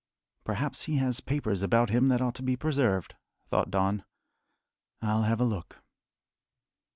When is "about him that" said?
1.61-2.21